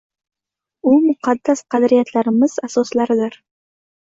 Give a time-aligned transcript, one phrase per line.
[0.91, 3.39] U muqaddas qadriyatlarimiz asoslaridir.